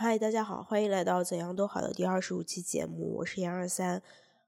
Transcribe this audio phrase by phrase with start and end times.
[0.00, 4.00] 嗨，大家好，欢迎来到怎样都好的第二十五期节目，我是杨二三。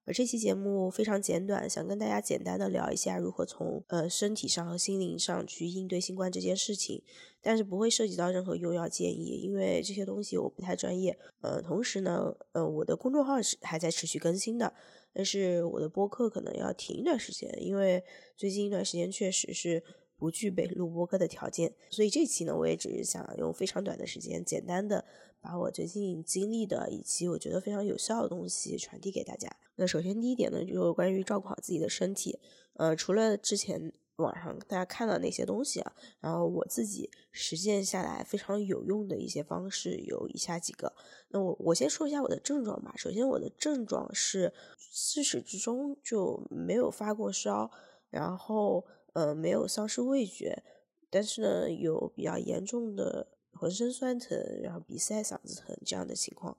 [0.05, 7.03] 而这期节目非常简短，想跟大家简单的聊一下如何从呃身体上和心灵上去应对新冠这件事情，
[7.43, 11.19] 但是不会涉及到任何用药建议，因为这些东西我不太专业。
[11.41, 14.73] 呃，同时呢，呃，我的公众号是还在持续更新的，
[15.13, 18.05] 但是我的播客可能要停一段时间，因为
[18.37, 19.83] 最近一段时间确实是。
[20.21, 25.03] 不具备录播课的条件，所以这期呢，我也只是想用非常短的时间，简单的
[25.41, 29.51] 把我最近经历的以及我觉得非常有效的东西传递给大家。
[29.77, 32.39] 那首先第一点呢，就是关于照顾好自己的身体。
[32.75, 40.93] 呃，除了之前网上大家看到那些东西啊，然后我自己实践下来非常有用的一些方式有以下几个。
[41.31, 42.93] 那我我先说一下我的症状吧。
[42.99, 44.53] 首先我的症状是
[44.93, 47.71] 自始至终就没有发过烧，
[48.11, 48.85] 然后。
[49.13, 50.63] 呃，没有丧失味觉，
[51.09, 56.57] 但是呢，有比较严重的浑身酸疼，然后鼻塞、嗓子疼这样的情况。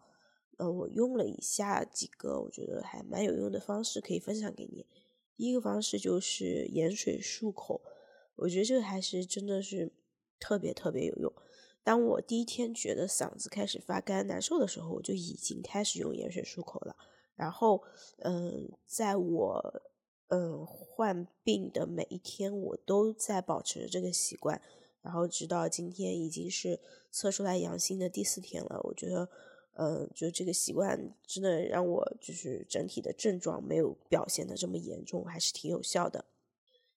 [0.57, 4.85] 呃，我用了以下几个我觉得还蛮有用的方式，可以分享给你。
[5.35, 7.81] 第一个方式就是盐水漱口，
[8.35, 9.91] 我觉得这个还是真的是
[10.39, 11.33] 特别特别有用。
[11.83, 16.95] 当我第一天觉得嗓子开始发干难受的时候，我就已经开始用盐水漱口了。
[17.33, 17.81] 然后，
[18.19, 19.81] 嗯，在我
[20.33, 24.61] 嗯，患病的每一天，我都在保持着这个习惯，
[25.01, 26.79] 然后直到今天已经是
[27.11, 28.79] 测出来阳性的第四天了。
[28.85, 29.27] 我觉得，
[29.73, 36.23] 嗯，就这个习惯真的让我就是整体的症状没有表现的这么严重，还是挺有效的。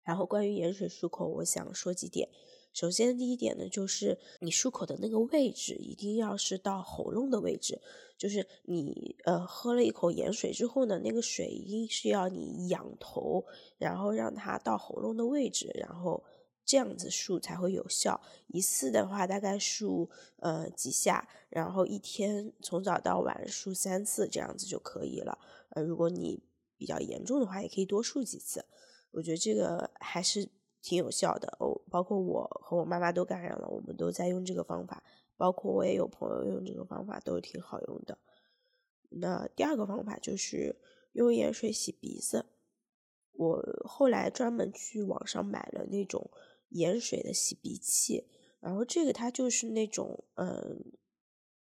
[0.05, 2.29] 然后关于盐水漱口，我想说几点。
[2.75, 7.81] 首先，第一点呢，就是你漱口的那个位置一定要是到喉咙的位置，
[8.19, 13.45] 就是你呃喝了一口盐水之后呢，那个水一定是要你仰头，
[13.79, 16.25] 然后让它到喉咙的位置，然后
[16.67, 18.21] 这样子漱才会有效。
[18.49, 25.39] 一次的话大概漱呃几下，然后一天从早到晚漱三次，这样子就可以了。
[25.71, 26.43] 呃，如果你
[26.77, 28.65] 比较严重的话，也可以多漱几次。
[29.13, 30.51] 我觉得这个还是。
[30.87, 31.57] 挺有效的，
[31.95, 35.05] 包括我和我妈妈都感染了，我们都在用这个方法，
[35.37, 38.19] 包括我也有朋友用这个方法，都挺好用的。
[39.11, 40.75] 那第二个方法就是
[41.13, 42.47] 用盐水洗鼻子，
[43.31, 46.33] 我后来专门去网上买了那种
[46.71, 48.27] 盐水的洗鼻器，
[48.59, 50.99] 然后这个它就是那种嗯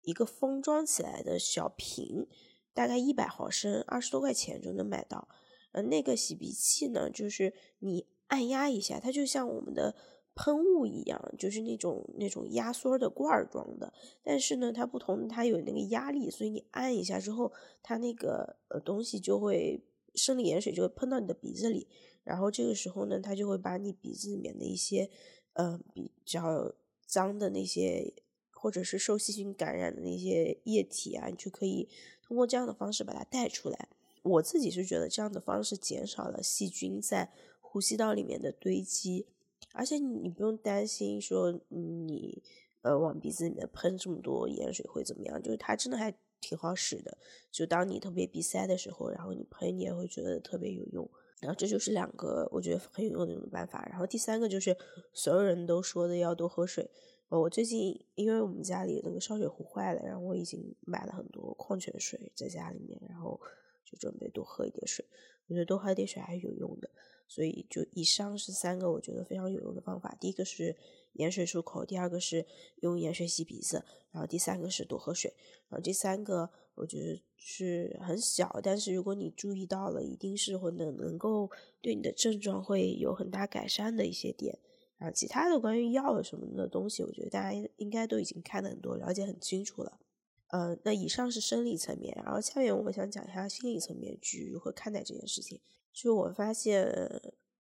[0.02, 2.28] 一个封装起来的小瓶，
[2.74, 5.26] 大概一百毫升，二十多块钱就能买到。
[5.72, 8.06] 呃，那个洗鼻器呢，就是你。
[8.28, 9.96] 按压一下，它就像我们的
[10.40, 13.92] 喷雾一样，就是那种那种压缩的罐儿装的。
[14.22, 19.82] 但是呢，它不同，它有那个压力，所以你按一下之后，它那个呃东西就会
[20.14, 21.88] 生理盐水就会喷到你的鼻子里。
[22.22, 25.10] 然后这个时候呢，它就会把你鼻子里面的一些
[25.54, 26.72] 呃比较
[27.04, 28.14] 脏的那些，
[28.52, 31.88] 或者是受细菌感染的那些液体啊，你就可以
[32.22, 33.88] 通过这样的方式把它带出来。
[34.22, 37.32] 我自己是觉得这样的方式减少了细菌在。
[37.70, 39.26] 呼吸道里面的堆积，
[39.72, 42.42] 而且你不用担心说你
[42.82, 47.18] 呃往鼻子里面喷这么多盐水会怎么样，就是它真的还挺好使的。
[47.50, 51.08] 就当你特别鼻塞的时候，然后你喷，你也会觉得特别有用。
[51.40, 53.86] 然后这就是两个我觉得很有用的办法。
[53.88, 54.76] 然后第三个就是
[55.12, 56.90] 所有人都说的要多喝水。
[57.28, 63.38] 我最近因为我们家里那个烧水壶坏了，然后我已经买了很多矿泉水在家里面，然后
[63.84, 65.04] 就准备多喝一点水。
[65.46, 66.90] 我觉得多喝一点水还是有用的。
[67.28, 70.16] 所以，就以上是三个我觉得非常有用的方法。
[70.18, 70.74] 第一个是
[71.12, 72.46] 盐水漱口，第二个是
[72.80, 75.34] 用盐水洗鼻子，然后第三个是多喝水。
[75.68, 81.50] 然后这三个我觉得是很小，但是如果你注意到了，一定是会能能够
[81.82, 84.58] 对你的症状会有很大改善的一些点。
[84.96, 90.00] 然后其他的关于药什么的东西，我觉得大家应该都已经看的很多，了解很清楚了。
[90.48, 95.60] 呃，那以上是生理层面，然后下面我想讲一下心理层面去如何看待这件事情。
[95.92, 96.90] 就我发现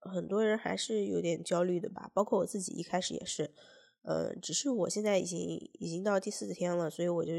[0.01, 3.51] 很多人还是有点焦虑的吧，包括我自己一开始也是，
[4.03, 5.41] 呃，只是我现在已经
[5.79, 7.33] 已经到第四天了，所以我就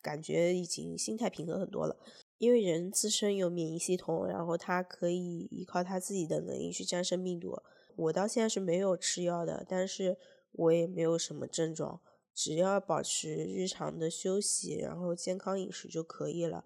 [0.00, 1.96] 感觉已经心态平和很多了。
[2.38, 7.56] 因为人自身有免疫系统，然后他可以依靠他自己的能力去战胜病毒。
[7.96, 10.16] 我到现在是没有吃药的，但是
[10.52, 12.00] 我也没有什么症状，
[12.34, 16.64] 只要保持日常的休息，然后健康饮食就可以了。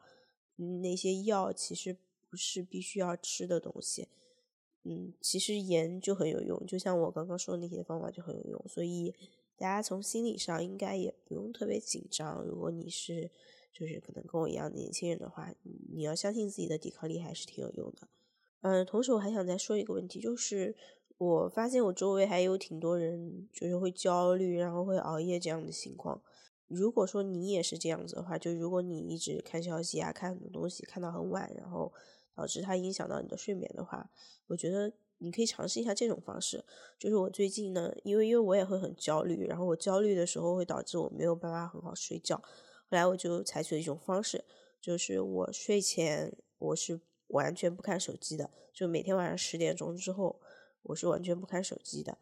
[0.80, 1.96] 那些药其实。
[2.28, 4.08] 不是必须要吃的东西，
[4.82, 9.14] 嗯，其实盐就很有用，就像我刚刚说的那些方法就很有用，所以
[9.56, 12.44] 大家从心理上应该也不用特别紧张。
[12.44, 13.30] 如果你是
[13.72, 15.54] 就是可能跟我一样的年轻人的话，
[15.94, 18.08] 你要相信自己的抵抗力还是挺有用的。
[18.62, 20.74] 嗯，同时我还想再说一个问题，就是
[21.18, 26.22] 我发现我周围还有挺多人就是会焦虑，然后会熬夜这样的情况。
[26.66, 31.92] 如果说你也是这样子的话，就如果你一直看消息啊，看很多东西，看到很晚，然后
[32.34, 34.10] 导致它影响到你的睡眠的话，
[34.48, 36.64] 我觉得你可以尝试一下这种方式。
[36.98, 42.36] 就是我最近呢，因为因为我也会很焦虑，然后我焦虑的时候会导致我没有办法很好睡觉。
[42.36, 42.42] 后
[42.90, 44.44] 来我就采取了一种方式，
[44.80, 50.40] 就是我睡前我是完全不看手机的，就每天晚上十点钟之后，
[50.88, 52.18] 我是完全不看手机的。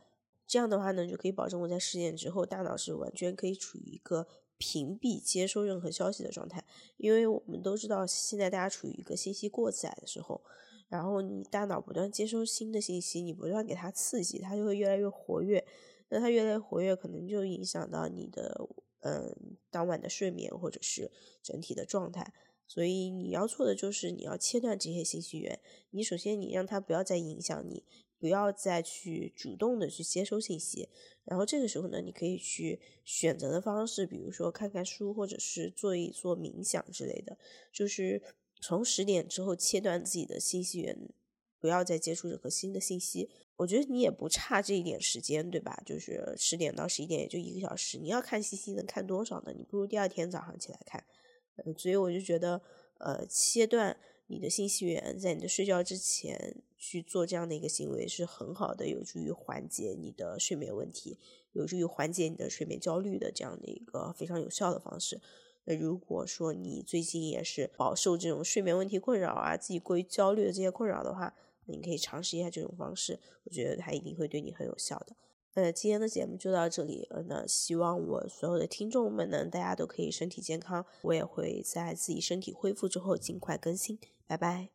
[0.47, 4.27] 这样的话呢，就可以保证我在十点之后，大脑是完全可以处于一个
[4.59, 6.63] 屏蔽接收任何消息的状态。
[6.99, 10.43] 因为我们都知道，现在大家处于一个信息过载的时候，
[10.89, 15.67] 然后你大脑不断接收新的信息，你不断给它刺激，它就会越来越活跃。
[16.11, 18.69] 那它越来越活跃，可能就影响到你的
[19.01, 19.35] 嗯
[19.71, 21.11] 当晚的睡眠或者是
[21.43, 22.35] 整体的状态。
[22.67, 25.59] 所以你要做的就是你要切断这些信息源。
[25.91, 27.85] 你首先你让它不要再影响你。
[28.25, 30.89] 不要再去主动的去接收信息，
[31.27, 37.37] 然后这个时候呢，你可以去选择的方式，比如说看看书，或者是做一做冥想之类的，
[37.71, 38.23] 就是
[38.63, 40.97] 从十点之后切断自己的信息源，
[41.61, 43.29] 不要再接触任何新的信息。
[43.57, 45.83] 我觉得你也不差这一点时间，对吧？
[45.85, 49.53] 就是十点到十一点也就一个小时，你要看信息能看多少呢？
[49.55, 51.05] 你不如第二天早上起来看。
[51.57, 52.63] 嗯所以我就觉得，
[53.01, 53.95] 呃，切断。
[54.27, 61.19] 你的信息源在你的睡觉之前去做这样的一个行为是很好的，有助于缓解你的睡眠问题，
[61.53, 65.21] 有助于缓解你的睡眠焦虑的这样的一个非常有效的方式。
[65.65, 71.35] 那如果说你最近也是饱受这种睡眠问题困扰啊，自己过于焦虑的这些困扰的话，
[71.67, 75.17] 那你可以尝试一下这种方式，我觉得它一定会对你很有效的。
[75.55, 83.99] 呃今天的节目就到这里，呃，那希望我所有的听众们呢，大家都可以身体健康，我也会在自己身体恢复之后尽快更新。
[84.27, 84.74] 拜拜。